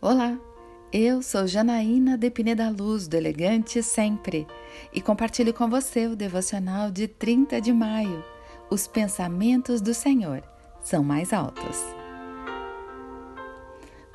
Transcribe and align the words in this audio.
Olá, 0.00 0.38
eu 0.92 1.20
sou 1.22 1.44
Janaína 1.48 2.16
de 2.16 2.30
Pineda 2.30 2.70
Luz, 2.70 3.08
do 3.08 3.16
Elegante 3.16 3.82
Sempre, 3.82 4.46
e 4.92 5.00
compartilho 5.00 5.52
com 5.52 5.68
você 5.68 6.06
o 6.06 6.14
devocional 6.14 6.88
de 6.88 7.08
30 7.08 7.60
de 7.60 7.72
maio. 7.72 8.24
Os 8.70 8.86
pensamentos 8.86 9.80
do 9.80 9.92
Senhor 9.92 10.44
são 10.80 11.02
mais 11.02 11.32
altos. 11.32 11.84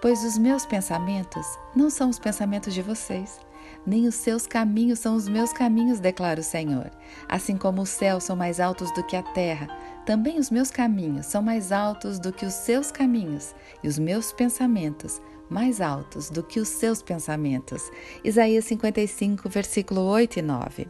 Pois 0.00 0.22
os 0.22 0.38
meus 0.38 0.64
pensamentos 0.64 1.44
não 1.74 1.90
são 1.90 2.10
os 2.10 2.18
pensamentos 2.20 2.72
de 2.72 2.80
vocês, 2.80 3.40
nem 3.84 4.06
os 4.06 4.14
seus 4.14 4.46
caminhos 4.46 5.00
são 5.00 5.16
os 5.16 5.26
meus 5.26 5.52
caminhos, 5.52 5.98
declara 5.98 6.38
o 6.38 6.44
Senhor. 6.44 6.92
Assim 7.28 7.56
como 7.56 7.82
os 7.82 7.88
céus 7.88 8.22
são 8.22 8.36
mais 8.36 8.60
altos 8.60 8.92
do 8.94 9.02
que 9.02 9.16
a 9.16 9.22
terra, 9.24 9.66
também 10.04 10.38
os 10.38 10.50
meus 10.50 10.70
caminhos 10.70 11.26
são 11.26 11.42
mais 11.42 11.72
altos 11.72 12.18
do 12.18 12.32
que 12.32 12.44
os 12.44 12.54
seus 12.54 12.90
caminhos, 12.90 13.54
e 13.82 13.88
os 13.88 13.98
meus 13.98 14.32
pensamentos 14.32 15.20
mais 15.48 15.80
altos 15.80 16.30
do 16.30 16.42
que 16.42 16.58
os 16.58 16.68
seus 16.68 17.02
pensamentos. 17.02 17.90
Isaías 18.24 18.64
55, 18.64 19.48
versículo 19.48 20.00
8 20.00 20.38
e 20.38 20.42
9. 20.42 20.88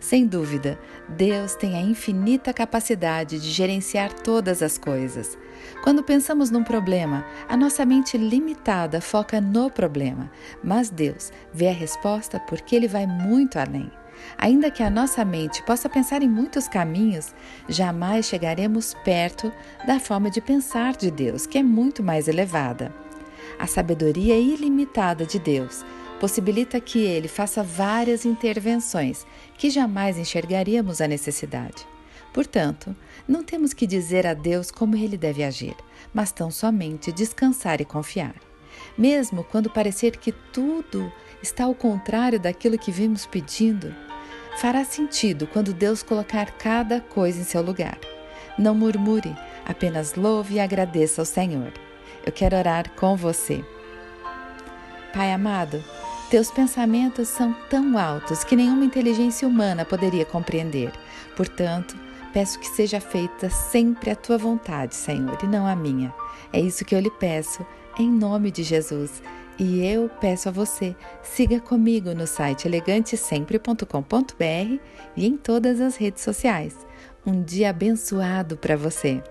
Sem 0.00 0.26
dúvida, 0.26 0.78
Deus 1.08 1.54
tem 1.54 1.76
a 1.76 1.80
infinita 1.80 2.52
capacidade 2.52 3.38
de 3.38 3.50
gerenciar 3.50 4.12
todas 4.12 4.62
as 4.62 4.76
coisas. 4.76 5.38
Quando 5.82 6.02
pensamos 6.02 6.50
num 6.50 6.64
problema, 6.64 7.24
a 7.48 7.56
nossa 7.56 7.86
mente 7.86 8.18
limitada 8.18 9.00
foca 9.00 9.40
no 9.40 9.70
problema, 9.70 10.30
mas 10.62 10.90
Deus 10.90 11.32
vê 11.52 11.68
a 11.68 11.72
resposta 11.72 12.40
porque 12.40 12.74
Ele 12.74 12.88
vai 12.88 13.06
muito 13.06 13.58
além. 13.58 13.90
Ainda 14.38 14.70
que 14.70 14.82
a 14.82 14.90
nossa 14.90 15.24
mente 15.24 15.62
possa 15.62 15.88
pensar 15.88 16.22
em 16.22 16.28
muitos 16.28 16.68
caminhos, 16.68 17.34
jamais 17.68 18.26
chegaremos 18.26 18.94
perto 19.04 19.52
da 19.86 19.98
forma 19.98 20.30
de 20.30 20.40
pensar 20.40 20.96
de 20.96 21.10
Deus, 21.10 21.46
que 21.46 21.58
é 21.58 21.62
muito 21.62 22.02
mais 22.02 22.28
elevada. 22.28 22.92
A 23.58 23.66
sabedoria 23.66 24.38
ilimitada 24.38 25.24
de 25.24 25.38
Deus 25.38 25.84
possibilita 26.20 26.80
que 26.80 26.98
ele 26.98 27.28
faça 27.28 27.62
várias 27.62 28.24
intervenções 28.24 29.26
que 29.56 29.70
jamais 29.70 30.18
enxergaríamos 30.18 31.00
a 31.00 31.08
necessidade. 31.08 31.86
Portanto, 32.32 32.94
não 33.26 33.42
temos 33.42 33.72
que 33.72 33.86
dizer 33.86 34.26
a 34.26 34.34
Deus 34.34 34.70
como 34.70 34.94
ele 34.96 35.16
deve 35.16 35.42
agir, 35.42 35.74
mas 36.12 36.32
tão 36.32 36.50
somente 36.50 37.10
descansar 37.10 37.80
e 37.80 37.84
confiar. 37.84 38.34
Mesmo 38.96 39.44
quando 39.44 39.70
parecer 39.70 40.16
que 40.16 40.32
tudo 40.32 41.12
está 41.42 41.64
ao 41.64 41.74
contrário 41.74 42.40
daquilo 42.40 42.78
que 42.78 42.90
vimos 42.90 43.26
pedindo, 43.26 43.94
fará 44.56 44.84
sentido 44.84 45.46
quando 45.46 45.74
Deus 45.74 46.02
colocar 46.02 46.52
cada 46.52 47.00
coisa 47.00 47.40
em 47.40 47.44
seu 47.44 47.62
lugar. 47.62 47.98
Não 48.58 48.74
murmure, 48.74 49.36
apenas 49.64 50.14
louve 50.14 50.54
e 50.54 50.60
agradeça 50.60 51.20
ao 51.20 51.26
Senhor. 51.26 51.72
Eu 52.24 52.32
quero 52.32 52.56
orar 52.56 52.90
com 52.92 53.16
você. 53.16 53.64
Pai 55.12 55.32
amado, 55.32 55.82
teus 56.30 56.50
pensamentos 56.50 57.28
são 57.28 57.54
tão 57.70 57.96
altos 57.96 58.42
que 58.42 58.56
nenhuma 58.56 58.84
inteligência 58.84 59.46
humana 59.46 59.84
poderia 59.84 60.24
compreender. 60.24 60.90
Portanto, 61.36 61.96
peço 62.32 62.58
que 62.58 62.66
seja 62.66 63.00
feita 63.00 63.48
sempre 63.48 64.10
a 64.10 64.16
tua 64.16 64.36
vontade, 64.36 64.94
Senhor, 64.94 65.38
e 65.42 65.46
não 65.46 65.66
a 65.66 65.76
minha. 65.76 66.12
É 66.52 66.60
isso 66.60 66.84
que 66.84 66.94
eu 66.94 67.00
lhe 67.00 67.10
peço, 67.10 67.64
em 67.98 68.10
nome 68.10 68.50
de 68.50 68.62
Jesus. 68.62 69.22
E 69.58 69.84
eu 69.86 70.10
peço 70.20 70.48
a 70.48 70.52
você, 70.52 70.94
siga 71.22 71.60
comigo 71.60 72.14
no 72.14 72.26
site 72.26 72.68
elegantesempre.com.br 72.68 74.80
e 75.16 75.26
em 75.26 75.36
todas 75.36 75.80
as 75.80 75.96
redes 75.96 76.22
sociais. 76.22 76.76
Um 77.24 77.42
dia 77.42 77.70
abençoado 77.70 78.56
para 78.56 78.76
você. 78.76 79.22